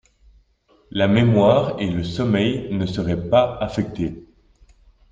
[0.89, 4.25] La mémoire et le sommeil ne seraient pas affectés.